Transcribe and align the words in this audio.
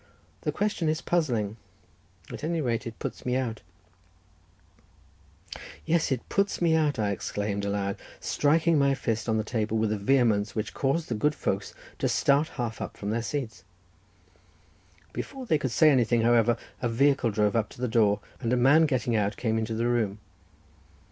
the 0.41 0.51
question 0.51 0.89
is 0.89 0.99
puzzling; 0.99 1.57
at 2.33 2.43
any 2.43 2.59
rate 2.59 2.87
it 2.87 2.97
puts 2.97 3.23
me 3.23 3.35
out—" 3.35 3.61
"Yes, 5.85 6.11
it 6.11 6.27
puts 6.27 6.59
me 6.59 6.73
out!" 6.75 6.97
I 6.97 7.11
exclaimed 7.11 7.65
aloud, 7.65 7.97
striking 8.19 8.79
my 8.79 8.95
fist 8.95 9.29
on 9.29 9.37
the 9.37 9.43
table 9.43 9.77
with 9.77 9.91
a 9.91 9.99
vehemence 9.99 10.55
which 10.55 10.73
caused 10.73 11.07
the 11.09 11.13
good 11.13 11.35
folks 11.35 11.75
to 11.99 12.09
start 12.09 12.47
half 12.47 12.81
up 12.81 12.97
from 12.97 13.11
their 13.11 13.21
seats—before 13.21 15.45
they 15.45 15.59
could 15.59 15.69
say 15.69 15.91
anything, 15.91 16.21
however, 16.21 16.57
a 16.81 16.89
vehicle 16.89 17.29
drove 17.29 17.55
up 17.55 17.69
to 17.69 17.79
the 17.79 17.87
door, 17.87 18.21
and 18.39 18.51
a 18.51 18.57
man, 18.57 18.87
getting 18.87 19.15
out, 19.15 19.37
came 19.37 19.59
into 19.59 19.75
the 19.75 19.85
room. 19.87 20.17